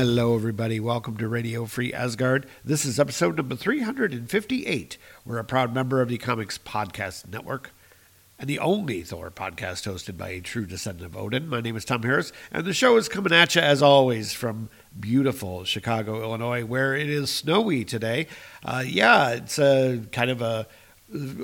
[0.00, 0.80] Hello, everybody.
[0.80, 2.46] Welcome to Radio Free Asgard.
[2.64, 4.96] This is episode number 358.
[5.26, 7.72] We're a proud member of the Comics Podcast Network
[8.38, 11.48] and the only Thor podcast hosted by a true descendant of Odin.
[11.48, 14.70] My name is Tom Harris, and the show is coming at you, as always, from
[14.98, 18.26] beautiful Chicago, Illinois, where it is snowy today.
[18.64, 20.66] Uh, yeah, it's a kind of a,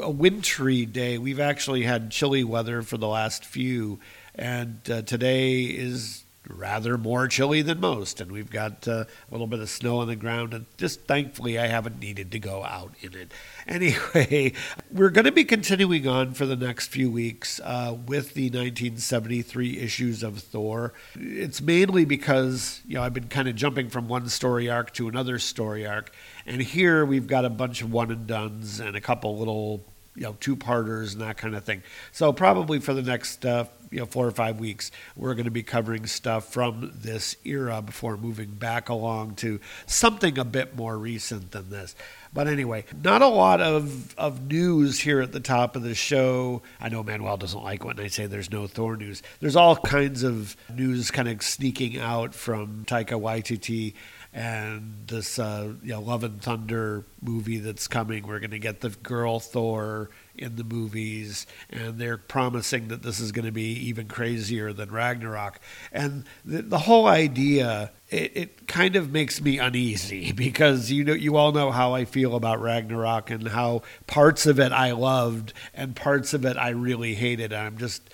[0.01, 1.19] a wintry day.
[1.19, 4.01] We've actually had chilly weather for the last few,
[4.35, 9.47] and uh, today is rather more chilly than most, and we've got uh, a little
[9.47, 12.95] bit of snow on the ground, and just thankfully I haven't needed to go out
[13.01, 13.33] in it.
[13.69, 14.53] Anyway,
[14.93, 19.79] we're going to be continuing on for the next few weeks uh, with the 1973
[19.79, 20.93] issues of Thor.
[21.17, 25.09] It's mainly because you know I've been kind of jumping from one story arc to
[25.09, 26.13] another story arc,
[26.47, 29.85] and here we've got a bunch of one and duns and a couple little
[30.17, 31.83] you know two parters and that kind of thing.
[32.13, 35.51] So probably for the next uh, you know four or five weeks, we're going to
[35.51, 40.99] be covering stuff from this era before moving back along to something a bit more
[40.99, 41.95] recent than this.
[42.33, 46.61] But anyway, not a lot of, of news here at the top of the show.
[46.81, 49.23] I know Manuel doesn't like when I say there's no Thor news.
[49.41, 53.95] There's all kinds of news kind of sneaking out from Taika Waititi
[54.35, 58.27] and this uh, you know Love and Thunder movie that's coming.
[58.27, 63.21] We're going to get the girl Thor in the movies, and they're promising that this
[63.21, 65.61] is going to be even crazier than Ragnarok.
[65.93, 71.15] And the, the whole idea, it, it kind of makes me uneasy because you know
[71.15, 75.53] you all know how I feel about Ragnarok and how parts of it I loved
[75.75, 77.53] and parts of it I really hated.
[77.53, 78.09] And I'm just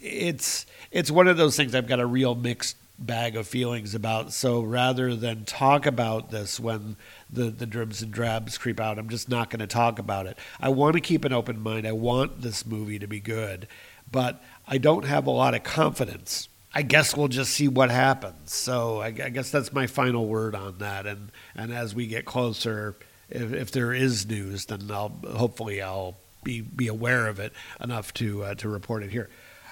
[0.00, 4.32] it's it's one of those things I've got a real mixed bag of feelings about.
[4.32, 6.96] So rather than talk about this when
[7.30, 10.38] the, the dribs and drabs creep out, I'm just not going to talk about it.
[10.60, 11.86] I want to keep an open mind.
[11.86, 13.66] I want this movie to be good,
[14.10, 16.48] but I don't have a lot of confidence.
[16.74, 18.52] I guess we'll just see what happens.
[18.52, 21.06] So I, I guess that's my final word on that.
[21.06, 22.96] And and as we get closer,
[23.30, 28.12] if, if there is news, then I'll hopefully I'll be be aware of it enough
[28.14, 29.30] to uh, to report it here.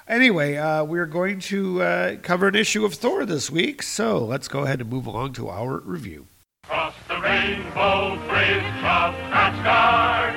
[0.09, 4.49] Anyway, uh, we're going to uh, cover an issue of Thor this week, so let's
[4.49, 6.27] go ahead and move along to our review.
[6.65, 10.35] Cross the rainbow bridge of Asgard,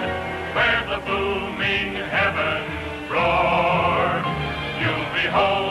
[0.55, 4.21] where the booming heavens roar.
[4.79, 5.64] You'll behold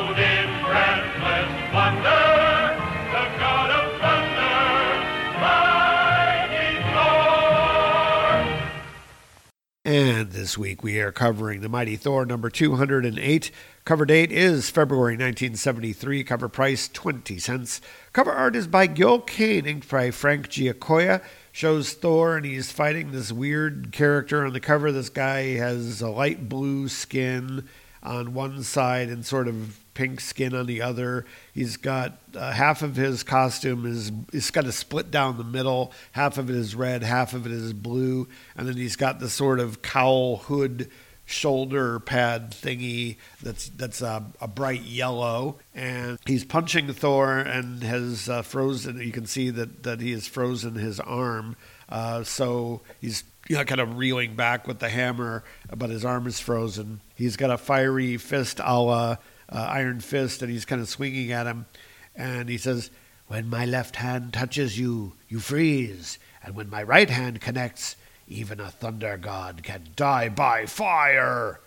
[9.86, 13.50] And this week we are covering the Mighty Thor number 208.
[13.84, 16.24] Cover date is February 1973.
[16.24, 17.82] Cover price 20 cents.
[18.14, 21.20] Cover art is by Gil Kane, inked by Frank Giacoia.
[21.52, 24.90] Shows Thor and he's fighting this weird character on the cover.
[24.90, 27.68] This guy has a light blue skin
[28.02, 31.24] on one side and sort of pink skin on the other.
[31.52, 35.92] He's got uh, half of his costume is it's got a split down the middle.
[36.12, 39.28] Half of it is red, half of it is blue, and then he's got the
[39.28, 40.90] sort of cowl hood
[41.26, 48.28] shoulder pad thingy that's that's a, a, bright yellow and he's punching Thor and has
[48.28, 51.56] uh, frozen you can see that that he has frozen his arm
[51.88, 55.44] uh, so he's you know, kind of reeling back with the hammer
[55.74, 59.16] but his arm is frozen he's got a fiery fist a la
[59.50, 61.66] uh, Iron Fist and he's kind of swinging at him
[62.14, 62.90] and he says
[63.26, 67.96] when my left hand touches you you freeze and when my right hand connects
[68.26, 71.60] even a thunder god can die by fire.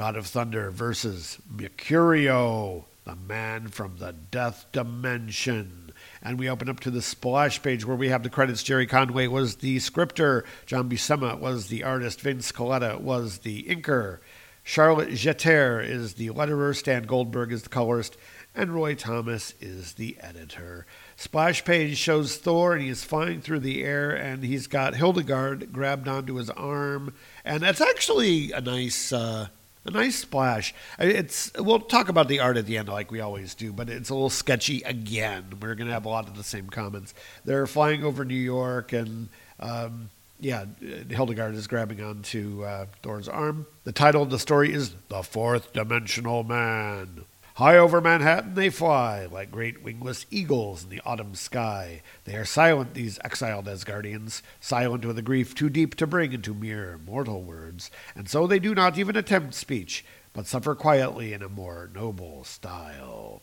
[0.00, 5.92] God of Thunder versus Mercurio, the man from the death dimension.
[6.22, 8.62] And we open up to the splash page where we have the credits.
[8.62, 14.20] Gerry Conway was the scripter, John Buscema was the artist, Vince Colletta was the inker,
[14.62, 18.16] Charlotte Jetter is the letterer, Stan Goldberg is the colorist,
[18.54, 20.86] and Roy Thomas is the editor.
[21.16, 26.08] Splash page shows Thor and he's flying through the air and he's got Hildegard grabbed
[26.08, 27.14] onto his arm
[27.44, 29.48] and that's actually a nice uh,
[29.84, 30.74] a nice splash.
[30.98, 34.10] It's we'll talk about the art at the end like we always do, but it's
[34.10, 35.44] a little sketchy again.
[35.60, 37.14] We're to have a lot of the same comments.
[37.44, 39.28] They're flying over New York and
[39.58, 40.10] um,
[40.40, 40.64] yeah,
[41.08, 43.66] Hildegard is grabbing onto uh, Thor's arm.
[43.84, 47.24] The title of the story is The Fourth Dimensional Man.
[47.54, 52.00] High over Manhattan they fly, like great wingless eagles in the autumn sky.
[52.24, 56.54] They are silent, these exiled Asgardians, silent with a grief too deep to bring into
[56.54, 61.42] mere mortal words, and so they do not even attempt speech, but suffer quietly in
[61.42, 63.42] a more noble style.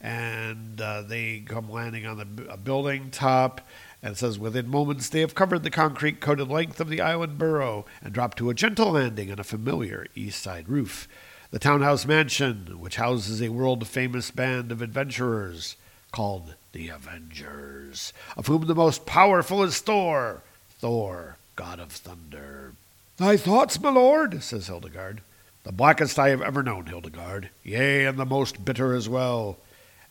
[0.00, 3.60] And uh, they come landing on the, a building top,
[4.02, 7.38] and it says, Within moments they have covered the concrete coated length of the island
[7.38, 11.08] borough and dropped to a gentle landing on a familiar east side roof
[11.50, 15.76] the townhouse mansion, which houses a world famous band of adventurers
[16.12, 20.42] called the Avengers, of whom the most powerful is Thor,
[20.78, 22.74] Thor, god of thunder.
[23.16, 25.22] Thy thoughts, my lord, says Hildegard.
[25.64, 29.56] The blackest I have ever known, Hildegard, yea, and the most bitter as well.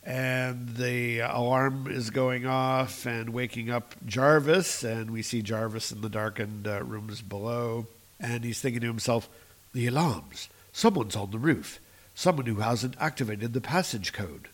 [0.08, 6.00] And the alarm is going off and waking up Jarvis, and we see Jarvis in
[6.00, 7.88] the darkened uh, rooms below.
[8.18, 9.28] And he's thinking to himself,
[9.74, 10.48] The alarms.
[10.72, 11.82] Someone's on the roof.
[12.16, 14.48] Someone who hasn't activated the passage code.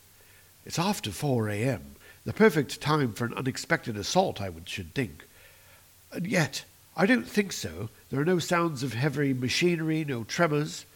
[0.65, 5.27] It's after 4 a.m., the perfect time for an unexpected assault, I would, should think.
[6.11, 6.65] And yet,
[6.97, 7.89] I don't think so.
[8.09, 10.87] There are no sounds of heavy machinery, no tremors.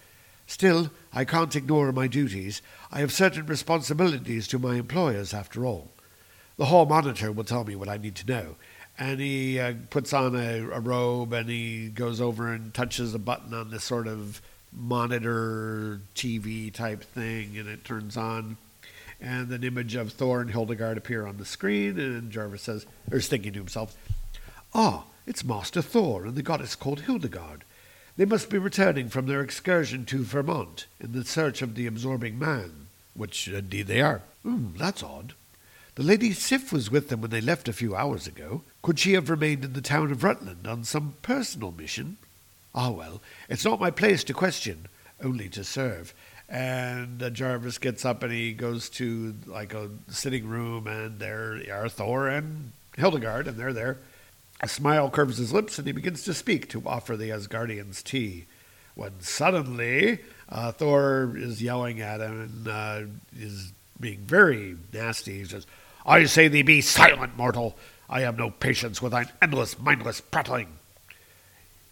[0.47, 2.61] Still, I can't ignore my duties.
[2.89, 5.91] I have certain responsibilities to my employers, after all.
[6.57, 8.55] The hall monitor will tell me what I need to know.
[8.97, 13.19] And he uh, puts on a, a robe and he goes over and touches a
[13.19, 14.41] button on this sort of
[14.71, 18.57] monitor TV type thing, and it turns on,
[19.21, 23.17] and an image of Thor and Hildegard appear on the screen, and Jarvis says, or
[23.17, 23.95] is thinking to himself,
[24.73, 27.63] "Ah, it's Master Thor and the goddess called Hildegard.
[28.17, 32.37] They must be returning from their excursion to Vermont in the search of the absorbing
[32.37, 34.21] man." Which indeed they are.
[34.45, 35.33] Mm, that's odd.
[35.95, 38.61] The Lady Sif was with them when they left a few hours ago.
[38.83, 42.17] Could she have remained in the town of Rutland on some personal mission?
[42.75, 44.85] Ah, well, it's not my place to question,
[45.23, 46.13] only to serve.
[46.47, 51.63] And uh, Jarvis gets up and he goes to like a sitting room, and there
[51.71, 53.97] are Thor and Hildegard, and they're there.
[54.61, 58.45] A smile curves his lips, and he begins to speak to offer the Asgardians tea.
[58.95, 60.19] When suddenly
[60.49, 63.01] uh, Thor is yelling at him and uh,
[63.37, 65.39] is being very nasty.
[65.39, 65.67] He says,
[66.05, 67.75] I say thee be silent, mortal.
[68.09, 70.69] I have no patience with thine endless, mindless prattling.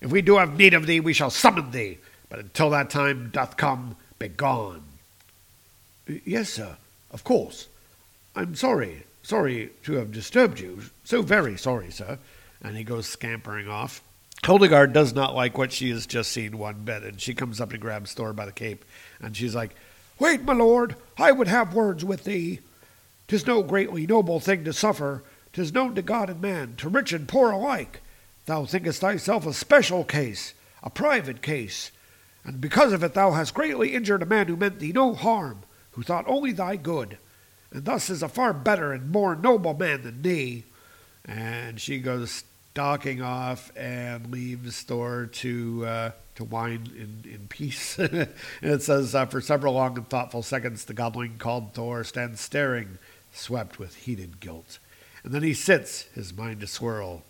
[0.02, 2.00] If we do have need of thee, we shall summon thee.
[2.30, 4.84] But until that time doth come, begone.
[6.08, 6.78] Yes, sir,
[7.12, 7.68] of course.
[8.36, 10.82] I'm sorry, sorry to have disturbed you.
[11.04, 12.18] So very sorry, sir.
[12.66, 14.02] And he goes scampering off.
[14.44, 17.72] Hildegard does not like what she has just seen one bit, and she comes up
[17.72, 18.84] and grabs Thor by the cape,
[19.22, 19.76] and she's like,
[20.18, 22.60] Wait, my lord, I would have words with thee.
[23.28, 25.24] Tis no greatly noble thing to suffer.
[25.54, 28.02] Tis known to God and man, to rich and poor alike.
[28.46, 31.92] Thou thinkest thyself a special case, a private case,
[32.44, 35.64] and because of it thou hast greatly injured a man who meant thee no harm,
[35.92, 37.18] who thought only thy good,
[37.72, 40.64] and thus is a far better and more noble man than thee.
[41.26, 42.44] And she goes
[42.76, 47.98] stalking off and leaves Thor to uh, to whine in, in peace.
[48.00, 48.28] and
[48.62, 52.98] it says, uh, for several long and thoughtful seconds, the godling called Thor stands staring,
[53.32, 54.80] swept with heated guilt.
[55.24, 57.24] And then he sits, his mind a swirl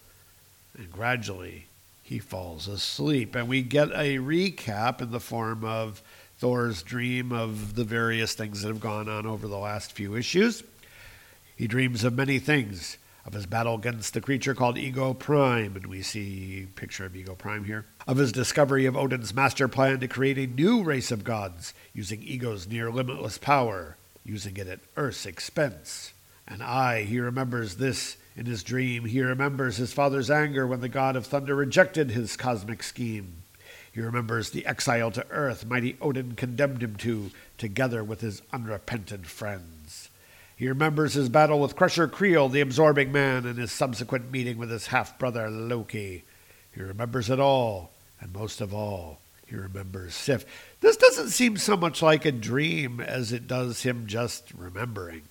[0.76, 1.68] and gradually
[2.02, 3.36] he falls asleep.
[3.36, 6.02] And we get a recap in the form of
[6.40, 10.64] Thor's dream of the various things that have gone on over the last few issues.
[11.56, 15.88] He dreams of many things, of his battle against the creature called Ego Prime, and
[15.88, 20.00] we see a picture of Ego Prime here, of his discovery of Odin's master plan
[20.00, 24.80] to create a new race of gods using Ego's near limitless power, using it at
[24.96, 26.14] Earth's expense.
[26.48, 30.90] And I, he remembers this in his dream, he remembers his father's anger when the
[30.90, 33.44] god of thunder rejected his cosmic scheme.
[33.92, 39.26] He remembers the exile to earth mighty Odin condemned him to, together with his unrepentant
[39.26, 39.75] friends.
[40.56, 44.70] He remembers his battle with Crusher Creel, the absorbing man, and his subsequent meeting with
[44.70, 46.24] his half brother Loki.
[46.74, 50.46] He remembers it all, and most of all, he remembers Sif.
[50.80, 55.24] This doesn't seem so much like a dream as it does him just remembering.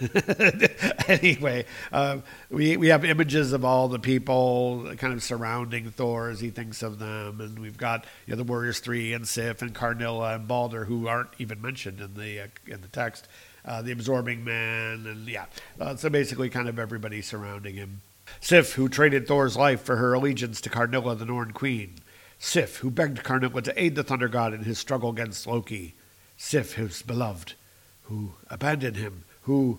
[1.08, 2.18] anyway, uh,
[2.50, 6.82] we we have images of all the people kind of surrounding Thor as he thinks
[6.82, 10.48] of them, and we've got you know the Warriors Three and Sif and Karnilla and
[10.48, 13.28] Balder who aren't even mentioned in the uh, in the text.
[13.64, 15.46] Uh, the Absorbing Man, and yeah,
[15.80, 18.02] uh, so basically, kind of everybody surrounding him.
[18.40, 21.94] Sif, who traded Thor's life for her allegiance to Karnilla, the Norn Queen.
[22.38, 25.94] Sif, who begged Karnilla to aid the Thunder God in his struggle against Loki.
[26.36, 27.54] Sif, his beloved,
[28.02, 29.78] who abandoned him who,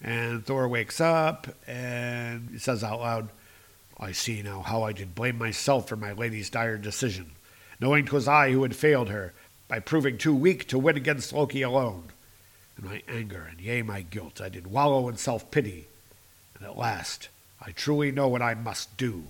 [0.00, 3.28] and Thor wakes up and says out loud,
[4.00, 7.32] I see now how I did blame myself for my lady's dire decision,
[7.78, 9.32] knowing 'twas I who had failed her
[9.68, 12.08] by proving too weak to win against Loki alone.
[12.78, 15.86] In my anger and yea, my guilt, I did wallow in self pity.
[16.54, 17.28] And at last,
[17.60, 19.24] I truly know what I must do.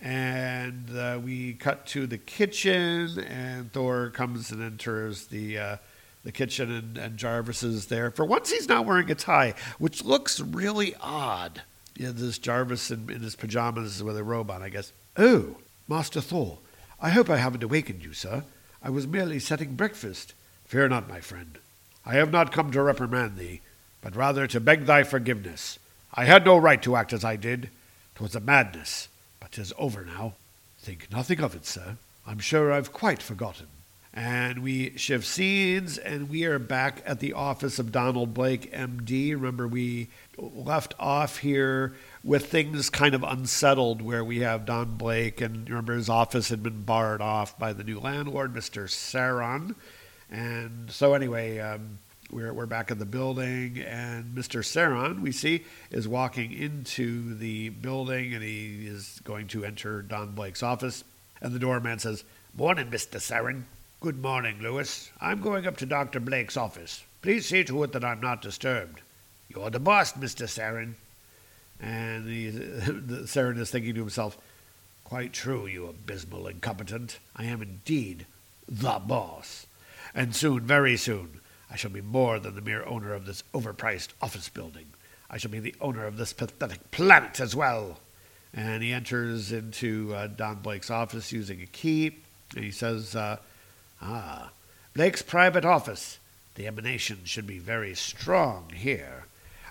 [0.00, 5.76] And uh, we cut to the kitchen, and Thor comes and enters the uh,
[6.24, 8.10] the kitchen, and, and Jarvis is there.
[8.10, 11.62] For once, he's not wearing a tie, which looks really odd.
[11.96, 14.92] Yeah, this Jarvis in, in his pajamas with a robe on, I guess.
[15.16, 15.56] Oh,
[15.88, 16.58] Master Thor,
[17.00, 18.44] I hope I haven't awakened you, sir.
[18.82, 20.34] I was merely setting breakfast.
[20.64, 21.58] Fear not, my friend.
[22.08, 23.60] I have not come to reprimand thee,
[24.00, 25.78] but rather to beg thy forgiveness.
[26.14, 27.68] I had no right to act as I did.
[28.14, 30.32] 'Twas a madness, but 'tis over now.
[30.78, 31.98] Think nothing of it, sir.
[32.26, 33.66] I'm sure I've quite forgotten.
[34.14, 39.34] And we shift scenes, and we are back at the office of Donald Blake, MD.
[39.34, 45.42] Remember, we left off here with things kind of unsettled, where we have Don Blake,
[45.42, 48.88] and remember his office had been barred off by the new landlord, Mr.
[48.88, 49.74] Saron.
[50.30, 51.98] And so, anyway, um,
[52.30, 54.60] we're, we're back in the building, and Mr.
[54.60, 60.32] Saron, we see, is walking into the building, and he is going to enter Don
[60.32, 61.04] Blake's office.
[61.40, 62.24] And the doorman says,
[62.56, 63.18] Morning, Mr.
[63.18, 63.62] Saron.
[64.00, 65.10] Good morning, Lewis.
[65.20, 66.20] I'm going up to Dr.
[66.20, 67.04] Blake's office.
[67.22, 69.00] Please see to it that I'm not disturbed.
[69.48, 70.46] You're the boss, Mr.
[70.46, 70.94] Saron.
[71.80, 74.36] And he, the Saron is thinking to himself,
[75.04, 77.18] Quite true, you abysmal incompetent.
[77.34, 78.26] I am indeed
[78.68, 79.66] the boss.
[80.18, 84.08] And soon, very soon, I shall be more than the mere owner of this overpriced
[84.20, 84.86] office building.
[85.30, 88.00] I shall be the owner of this pathetic planet as well.
[88.52, 92.16] And he enters into uh, Don Blake's office using a key,
[92.56, 93.36] and he says, uh,
[94.02, 94.50] Ah,
[94.92, 96.18] Blake's private office.
[96.56, 99.26] The emanation should be very strong here.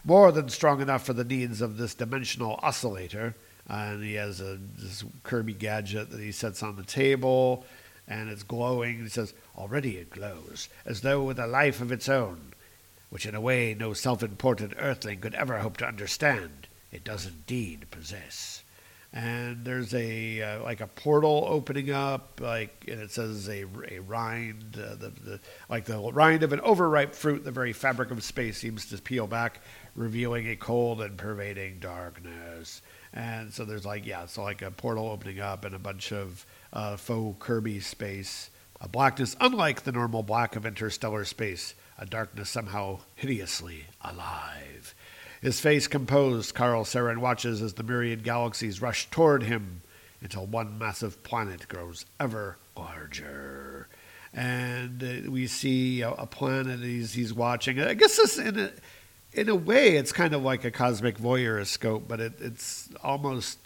[0.05, 3.35] More than strong enough for the needs of this dimensional oscillator.
[3.67, 7.65] and he has a this Kirby gadget that he sets on the table,
[8.07, 9.03] and it's glowing.
[9.03, 12.53] He says, Already it glows, as though with a life of its own,
[13.09, 16.67] which in a way no self important earthling could ever hope to understand.
[16.91, 18.63] It does indeed possess
[19.13, 23.99] and there's a uh, like a portal opening up, like and it says a, a
[23.99, 27.43] rind, uh, the, the like the rind of an overripe fruit.
[27.43, 29.61] The very fabric of space seems to peel back,
[29.95, 32.81] revealing a cold and pervading darkness.
[33.17, 36.45] And so there's like yeah, so like a portal opening up and a bunch of
[36.71, 42.51] uh, faux Kirby space, a blackness unlike the normal black of interstellar space, a darkness
[42.51, 44.93] somehow hideously alive.
[45.41, 49.81] His face composed, Carl Saron watches as the myriad galaxies rush toward him
[50.21, 53.87] until one massive planet grows ever larger.
[54.31, 57.79] And uh, we see a, a planet he's, he's watching.
[57.79, 58.71] I guess this, in a,
[59.37, 63.59] in a way, it's kind of like a cosmic voyeuroscope, but it, it's almost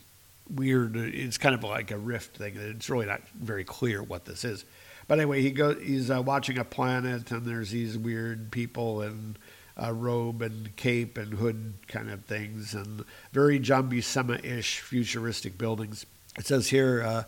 [0.53, 0.97] weird.
[0.97, 2.55] It's kind of like a rift thing.
[2.57, 4.65] It's really not very clear what this is.
[5.07, 5.81] But anyway, he goes.
[5.81, 9.39] He's uh, watching a planet, and there's these weird people and
[9.81, 16.05] uh, robe and cape and hood kind of things, and very John Buscema-ish futuristic buildings.
[16.37, 17.23] It says here, uh,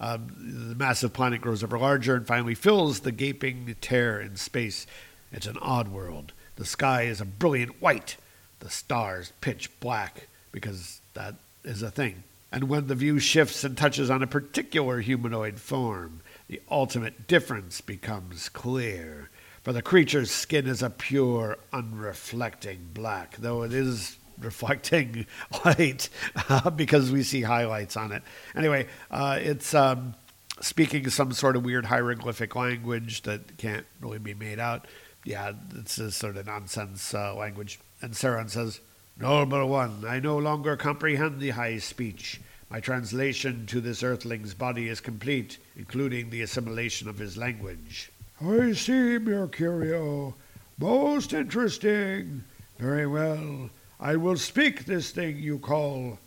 [0.00, 4.86] um, the massive planet grows ever larger and finally fills the gaping tear in space.
[5.32, 6.32] It's an odd world.
[6.56, 8.16] The sky is a brilliant white,
[8.60, 11.34] the stars pitch black, because that
[11.64, 12.22] is a thing.
[12.52, 17.80] And when the view shifts and touches on a particular humanoid form, the ultimate difference
[17.80, 19.30] becomes clear
[19.64, 25.24] for the creature's skin is a pure, unreflecting black, though it is reflecting
[25.64, 26.10] light
[26.50, 28.22] uh, because we see highlights on it.
[28.54, 30.14] Anyway, uh, it's um,
[30.60, 34.86] speaking some sort of weird hieroglyphic language that can't really be made out.
[35.24, 37.80] Yeah, it's a sort of nonsense uh, language.
[38.02, 38.80] And Saron says,
[39.18, 42.40] Noble one, I no longer comprehend the high speech.
[42.70, 48.10] My translation to this earthling's body is complete, including the assimilation of his language.
[48.40, 50.34] I see, Mercurio.
[50.78, 52.42] Most interesting.
[52.78, 53.70] Very well.
[54.00, 56.18] I will speak this thing you call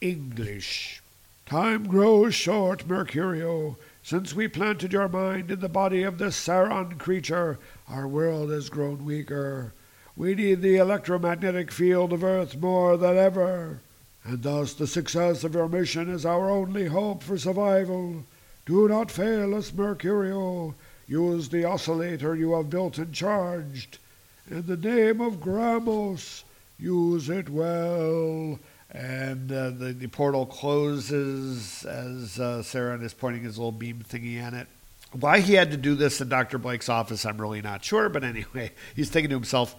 [0.00, 1.02] English.
[1.44, 3.76] Time grows short, Mercurio.
[4.02, 8.68] Since we planted your mind in the body of this Saron creature, our world has
[8.68, 9.72] grown weaker.
[10.16, 13.80] We need the electromagnetic field of Earth more than ever,
[14.24, 18.24] and thus the success of your mission is our only hope for survival.
[18.64, 20.74] Do not fail us, Mercurio.
[21.06, 23.98] Use the oscillator you have built and charged.
[24.50, 26.42] In the name of Gramos,
[26.78, 28.58] use it well.
[28.90, 34.40] And uh, the, the portal closes as uh, Saron is pointing his little beam thingy
[34.40, 34.68] at it.
[35.20, 36.58] Why he had to do this in Dr.
[36.58, 39.74] Blake's office, I'm really not sure, but anyway, he's thinking to himself,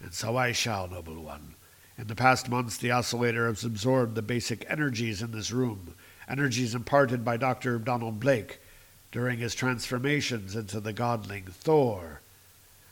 [0.00, 1.54] and so I shall, noble one.
[1.96, 5.94] In the past months, the oscillator has absorbed the basic energies in this room,
[6.28, 7.78] energies imparted by Dr.
[7.78, 8.58] Donald Blake
[9.12, 12.20] during his transformations into the godling Thor.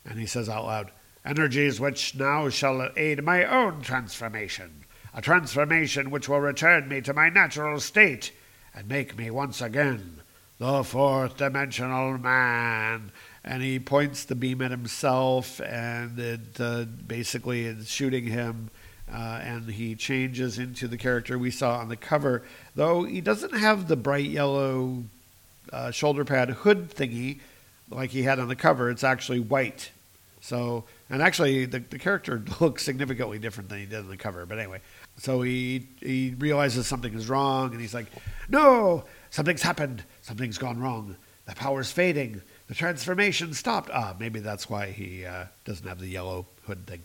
[0.06, 0.90] And he says out loud,
[1.22, 7.12] energies which now shall aid my own transformation, a transformation which will return me to
[7.12, 8.32] my natural state
[8.74, 10.22] and make me once again
[10.64, 13.12] the fourth dimensional man.
[13.44, 18.70] And he points the beam at himself, and it uh, basically is shooting him.
[19.12, 22.42] Uh, and he changes into the character we saw on the cover,
[22.74, 25.04] though he doesn't have the bright yellow
[25.70, 27.40] uh, shoulder pad hood thingy
[27.90, 28.88] like he had on the cover.
[28.88, 29.90] It's actually white.
[30.40, 34.46] So, and actually, the, the character looks significantly different than he did on the cover.
[34.46, 34.80] But anyway,
[35.18, 38.06] so he he realizes something is wrong, and he's like,
[38.48, 40.02] "No, something's happened.
[40.24, 41.16] Something's gone wrong.
[41.44, 42.40] The power's fading.
[42.66, 47.02] The transformation stopped." Ah, maybe that's why he uh, doesn't have the yellow hood thing.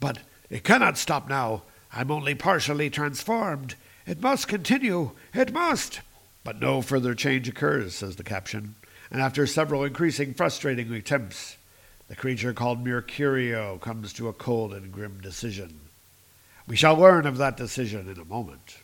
[0.00, 1.64] But it cannot stop now.
[1.92, 3.74] I'm only partially transformed.
[4.06, 5.10] It must continue.
[5.34, 6.00] It must.
[6.42, 8.76] But no further change occurs, says the caption.
[9.10, 11.58] And after several increasing frustrating attempts,
[12.08, 15.80] the creature called Mercurio comes to a cold and grim decision.
[16.66, 18.78] We shall learn of that decision in a moment.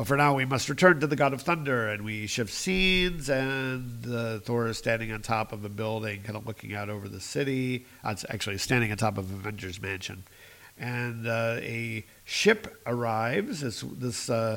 [0.00, 3.28] But for now, we must return to the God of Thunder, and we shift scenes,
[3.28, 7.06] and uh, Thor is standing on top of a building, kind of looking out over
[7.06, 7.84] the city.
[8.02, 10.24] Uh, it's actually standing on top of Avengers Mansion.
[10.78, 14.56] And uh, a ship arrives, this, this uh,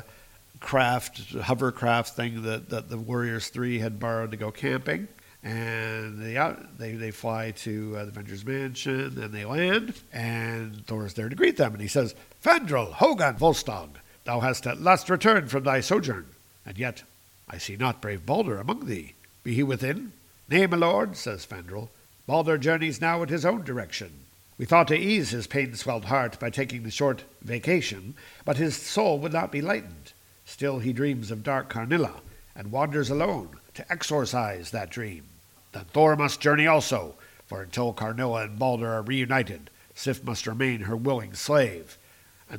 [0.60, 5.08] craft, hovercraft thing that, that the Warriors 3 had borrowed to go camping.
[5.42, 9.92] And they out, they, they fly to uh, the Avengers Mansion and they land.
[10.10, 11.72] And Thor is there to greet them.
[11.72, 13.90] And he says, Fandral, Hogun, Volstagg,
[14.24, 16.26] thou hast at last returned from thy sojourn.
[16.66, 17.02] And yet
[17.48, 19.14] I see not brave Balder among thee.
[19.42, 20.12] Be he within?
[20.48, 21.88] Nay, my lord, says Fandral.
[22.26, 24.24] Balder journeys now in his own direction.
[24.56, 28.14] We thought to ease his pain swelled heart by taking the short vacation,
[28.44, 30.12] but his soul would not be lightened.
[30.46, 32.20] Still he dreams of dark Karnilla,
[32.54, 35.24] and wanders alone to exorcise that dream.
[35.72, 37.14] Then Thor must journey also,
[37.46, 41.98] for until Karnilla and Balder are reunited, Sif must remain her willing slave.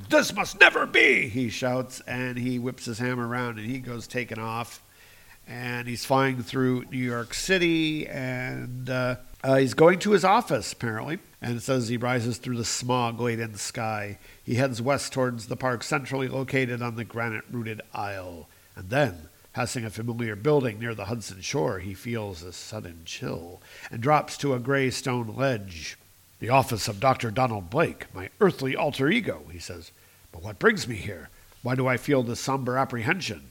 [0.09, 4.07] This must never be, he shouts, and he whips his hammer around and he goes
[4.07, 4.81] taking off.
[5.47, 10.73] And he's flying through New York City, and uh, uh, he's going to his office,
[10.73, 11.19] apparently.
[11.39, 14.17] And it says he rises through the smog the sky.
[14.43, 18.49] He heads west towards the park centrally located on the granite rooted isle.
[18.75, 23.61] And then, passing a familiar building near the Hudson shore, he feels a sudden chill
[23.91, 25.95] and drops to a gray stone ledge.
[26.45, 27.31] The office of Dr.
[27.31, 29.91] Donald Blake, my earthly alter ego, he says.
[30.31, 31.29] But what brings me here?
[31.63, 33.49] Why do I feel this somber apprehension?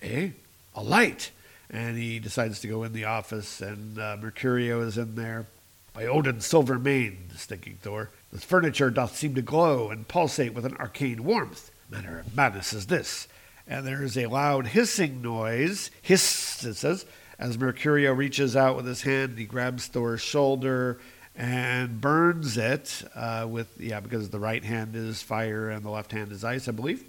[0.00, 0.28] Eh?
[0.76, 1.32] A light!
[1.68, 5.46] And he decides to go in the office, and uh, Mercurio is in there.
[5.94, 10.54] By Odin's silver mane, is thinking Thor, the furniture doth seem to glow and pulsate
[10.54, 11.72] with an arcane warmth.
[11.90, 13.26] Manner of madness is this.
[13.66, 17.04] And there is a loud hissing noise, hiss, it says,
[17.36, 19.38] as Mercurio reaches out with his hand.
[19.38, 21.00] He grabs Thor's shoulder
[21.34, 26.12] and burns it uh, with, yeah, because the right hand is fire and the left
[26.12, 27.04] hand is ice, I believe.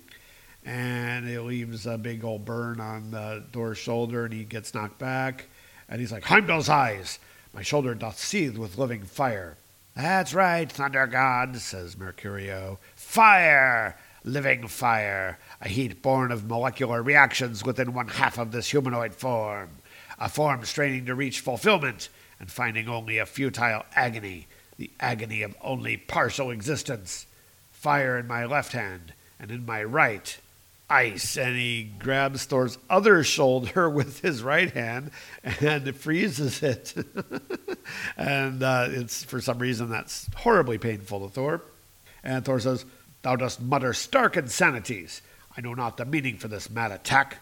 [0.66, 4.98] And it leaves a big old burn on uh, Thor's shoulder, and he gets knocked
[4.98, 5.48] back.
[5.90, 7.20] And he's like, Heimdall's eyes!
[7.54, 9.58] My shoulder doth seethe with living fire.
[9.96, 12.78] That's right, Thunder God, says Mercurio.
[12.96, 13.98] Fire!
[14.26, 19.70] Living fire, a heat born of molecular reactions within one half of this humanoid form.
[20.18, 22.08] A form straining to reach fulfillment
[22.44, 27.26] and finding only a futile agony, the agony of only partial existence.
[27.72, 30.38] Fire in my left hand, and in my right,
[30.90, 31.38] ice.
[31.38, 35.12] And he grabs Thor's other shoulder with his right hand
[35.62, 36.94] and freezes it.
[38.18, 41.62] and uh, it's for some reason that's horribly painful to Thor.
[42.26, 42.84] And Thor says,
[43.22, 45.22] Thou dost mutter stark insanities.
[45.56, 47.38] I know not the meaning for this mad attack,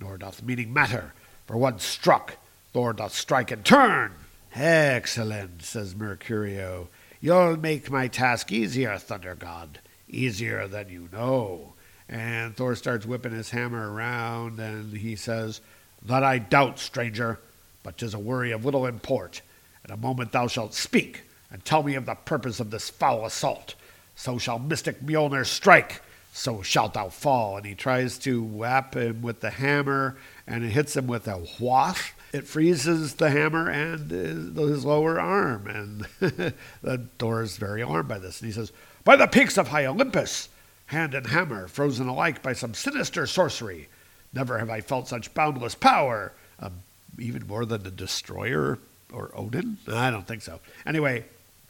[0.00, 1.12] nor doth meaning matter.
[1.46, 2.38] For once struck,
[2.72, 4.14] Thor doth strike in turn.
[4.58, 6.86] Excellent, says Mercurio.
[7.20, 9.80] You'll make my task easier, Thunder God.
[10.08, 11.74] Easier than you know.
[12.08, 15.60] And Thor starts whipping his hammer around, and he says,
[16.02, 17.38] That I doubt, stranger,
[17.82, 19.42] but 'tis a worry of little import.
[19.84, 23.26] In a moment thou shalt speak, and tell me of the purpose of this foul
[23.26, 23.74] assault.
[24.14, 26.00] So shall mystic Mjolnir strike,
[26.32, 27.58] so shalt thou fall.
[27.58, 30.16] And he tries to whap him with the hammer,
[30.46, 32.14] and it hits him with a whath.
[32.36, 35.66] It freezes the hammer and his lower arm.
[35.66, 36.06] And
[36.82, 38.42] the Thor is very alarmed by this.
[38.42, 38.72] And he says,
[39.04, 40.50] By the peaks of high Olympus,
[40.86, 43.88] hand and hammer, frozen alike by some sinister sorcery.
[44.34, 46.32] Never have I felt such boundless power.
[46.60, 46.72] Um,
[47.18, 48.78] even more than the destroyer
[49.10, 49.78] or Odin?
[49.88, 50.60] I don't think so.
[50.84, 51.24] Anyway,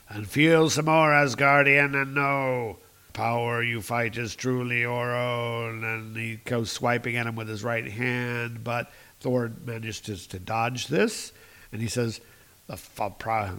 [0.09, 2.79] and feel some more, Asgardian, and know
[3.13, 5.85] power you fight is truly your own.
[5.85, 8.91] And he goes swiping at him with his right hand, but
[9.27, 11.33] Thor manages to, dodge this,
[11.73, 12.21] and he says,
[12.69, 13.57] the, the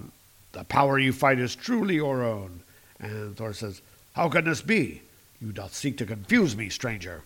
[0.54, 2.62] The power you fight is truly your own.
[3.02, 3.82] And Thor says,
[4.14, 5.02] How can this be?
[5.42, 7.24] You doth seek to confuse me, stranger.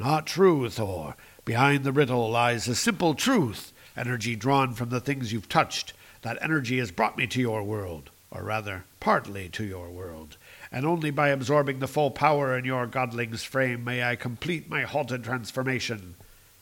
[0.00, 1.14] Not true, Thor.
[1.44, 5.92] Behind the riddle lies a simple truth, energy drawn from the things you've touched.
[6.22, 10.36] That energy has brought me to your world, or rather, partly to your world,
[10.72, 14.82] and only by absorbing the full power in your godling's frame may I complete my
[14.82, 16.16] halted transformation.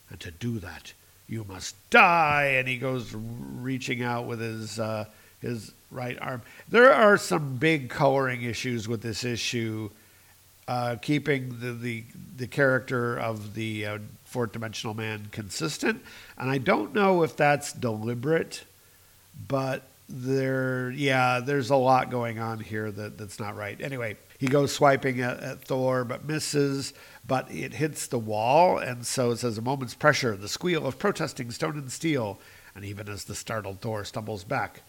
[0.09, 0.93] And to do that,
[1.29, 2.55] you must die.
[2.57, 5.05] And he goes reaching out with his uh,
[5.39, 6.41] his right arm.
[6.67, 9.89] There are some big coloring issues with this issue,
[10.67, 12.03] uh, keeping the, the
[12.37, 16.03] the character of the uh, fourth dimensional man consistent,
[16.37, 18.63] and I don't know if that's deliberate,
[19.47, 23.79] but there, yeah, there's a lot going on here that, that's not right.
[23.79, 26.93] Anyway, he goes swiping at, at Thor, but misses,
[27.27, 30.97] but it hits the wall, and so it says a moment's pressure, the squeal of
[30.97, 32.39] protesting stone and steel,
[32.73, 34.81] and even as the startled Thor stumbles back,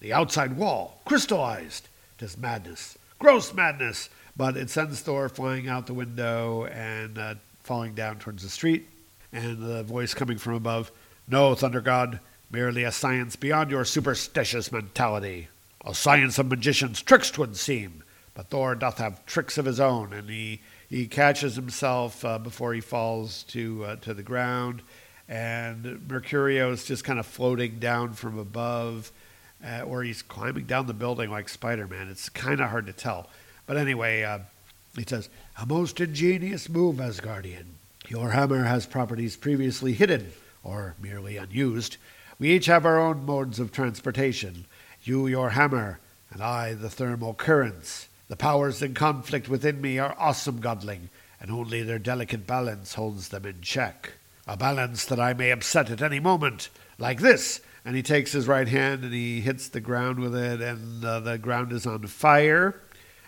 [0.00, 1.88] the outside wall crystallized.
[2.16, 7.94] Tis madness, gross madness, but it sends Thor flying out the window and uh, falling
[7.94, 8.88] down towards the street,
[9.32, 10.90] and the voice coming from above,
[11.28, 15.48] No, Thunder God, merely a science beyond your superstitious mentality.
[15.84, 18.03] A science of magicians' tricks twould seem,
[18.34, 22.74] but Thor doth have tricks of his own, and he, he catches himself uh, before
[22.74, 24.82] he falls to, uh, to the ground,
[25.28, 29.10] and Mercurio is just kind of floating down from above,
[29.64, 32.08] uh, or he's climbing down the building like Spider-Man.
[32.08, 33.30] It's kind of hard to tell.
[33.66, 34.40] But anyway, uh,
[34.96, 37.64] he says, A most ingenious move, Asgardian.
[38.08, 41.96] Your hammer has properties previously hidden, or merely unused,
[42.38, 44.66] we each have our own modes of transportation.
[45.02, 48.08] You, your hammer, and I, the thermal currents.
[48.28, 51.08] The powers in conflict within me are awesome, Godling,
[51.40, 54.12] and only their delicate balance holds them in check.
[54.46, 57.60] A balance that I may upset at any moment, like this.
[57.84, 61.20] And he takes his right hand and he hits the ground with it, and uh,
[61.20, 62.80] the ground is on fire.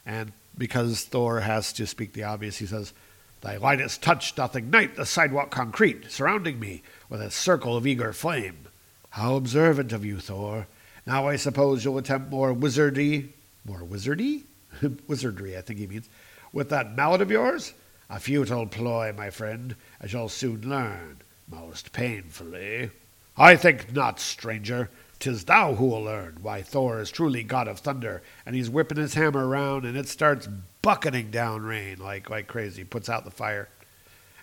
[0.07, 2.95] And because Thor has to speak the obvious, he says,
[3.43, 8.15] Thy lightest touch doth ignite the sidewalk concrete surrounding me with a circle of eager
[8.15, 8.69] flame.
[9.11, 10.67] How observant of you, Thor.
[11.07, 13.29] Now I suppose you'll attempt more wizardy,
[13.65, 14.45] more wizardy?
[15.07, 16.09] Wizardry, I think he means,
[16.53, 17.75] with that mallet of yours?
[18.09, 22.91] A futile ploy, my friend, as you'll soon learn, most painfully.
[23.37, 24.91] I think not, stranger.
[25.19, 29.15] Tis thou who'll learn why Thor is truly god of thunder, and he's whipping his
[29.15, 30.49] hammer round, and it starts
[30.83, 32.85] bucketing down rain like like crazy.
[32.85, 33.69] Puts out the fire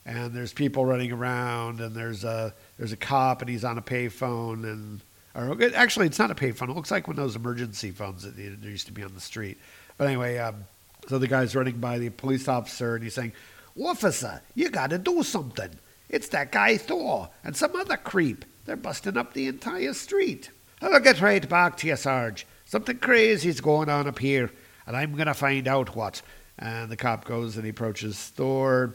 [0.05, 3.81] and there's people running around, and there's a there's a cop, and he's on a
[3.81, 5.01] payphone, and
[5.35, 6.69] or actually it's not a payphone.
[6.69, 9.57] It looks like one of those emergency phones that used to be on the street.
[9.97, 10.65] But anyway, um,
[11.07, 13.33] so the guy's running by the police officer, and he's saying,
[13.77, 15.71] "Officer, you got to do something.
[16.09, 18.45] It's that guy Thor and some other creep.
[18.65, 20.49] They're busting up the entire street.
[20.81, 22.45] I'll get right back to you, Sarge.
[22.65, 24.51] Something crazy's going on up here,
[24.85, 26.21] and I'm gonna find out what."
[26.59, 28.93] And the cop goes and he approaches Thor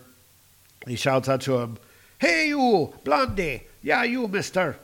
[0.87, 1.79] he shouts out to him,
[2.19, 3.65] Hey, you, Blondie!
[3.83, 4.79] Yeah, you, mister!